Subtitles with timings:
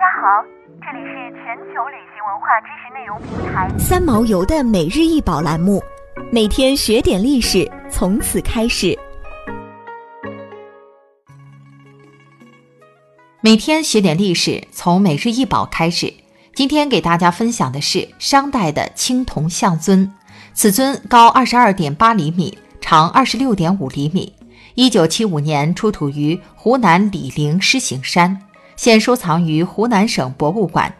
[0.00, 0.42] 大家好，
[0.80, 5.82] 这里是全球旅行文化知识内容平台三毛游的每日一宝栏目，
[6.32, 8.98] 每天学点历史，从此开始。
[13.42, 16.10] 每天学点历史，从每日一宝开始。
[16.54, 20.10] 今天给大家分享的是商代的青铜象尊，
[20.54, 24.34] 此尊高二十二点八厘米，长二十六点五厘米。
[24.76, 28.40] 一九七五年出土于湖南醴陵狮形山，
[28.80, 30.90] 现收藏于湖南省博物馆。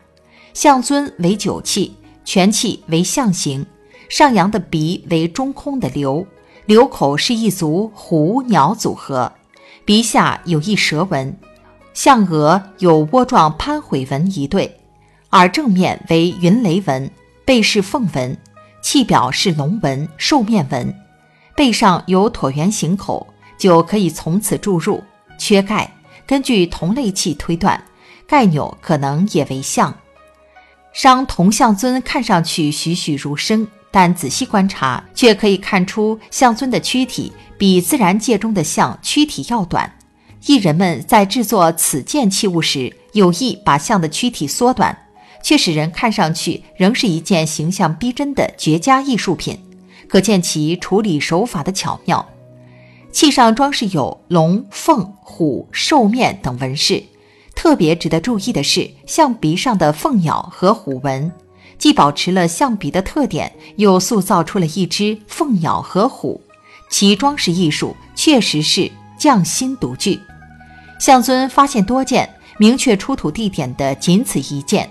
[0.52, 1.96] 象尊为酒器，
[2.26, 3.64] 全器为象形，
[4.10, 6.26] 上扬的鼻为中空的瘤，
[6.66, 9.32] 瘤口是一组虎鸟组合，
[9.86, 11.34] 鼻下有一蛇纹。
[11.94, 14.78] 象额有窝状攀悔纹一对，
[15.30, 17.10] 耳正面为云雷纹，
[17.46, 18.36] 背是凤纹，
[18.82, 20.94] 器表是龙纹兽面纹，
[21.56, 23.26] 背上有椭圆形口，
[23.56, 25.02] 就可以从此注入。
[25.38, 25.90] 缺钙，
[26.30, 27.82] 根据同类器推断，
[28.24, 29.92] 盖钮可能也为象。
[30.92, 39.92] 商铜象尊看上去栩栩如生，但仔细观察，却可以看出象尊的躯体比自然界中的象躯体要短。
[40.46, 44.96] 艺人们在制作此件器物时，有意把象的躯体缩短，
[45.42, 49.58] 却使人看上去仍是一件形象逼真的绝佳艺术品，
[50.06, 52.24] 可见其处理手法的巧妙。
[53.12, 57.02] 器上装饰有龙、凤、虎、兽面等纹饰，
[57.54, 61.30] 特别值得注意的是，象鼻上的凤鸟和虎纹，
[61.76, 66.40] 既保持了象鼻的特点，又塑造出了一只凤鸟和虎，
[66.88, 70.18] 其装饰艺术确实是匠心独具。
[71.00, 74.88] 象尊发现多件，明确出土地点的仅此一件，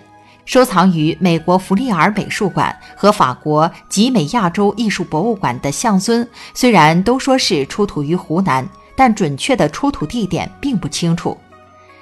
[0.50, 11.38] 收藏于美国弗利尔美术馆和法国集美亚洲艺术博物馆的象尊，虽然都说是出土于湖南，但准确的出土地点并不清楚。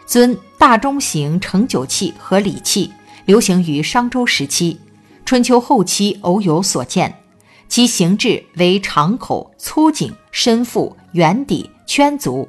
[0.05, 2.89] 尊大中型盛酒器和礼器，
[3.25, 4.79] 流行于商周时期，
[5.25, 7.13] 春秋后期偶有所见。
[7.67, 12.47] 其形制为长口、粗颈、深腹、圆底、圈足。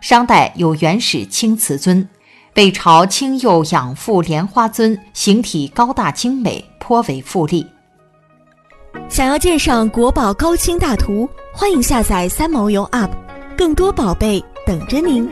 [0.00, 2.08] 商代有原始青瓷尊，
[2.56, 7.66] 北朝青釉养父莲花尊形体高大精美，颇为富丽。
[9.10, 13.10] 想要鉴赏国宝高清大图，欢迎下载三毛游 App，
[13.58, 15.28] 更多宝贝等着您。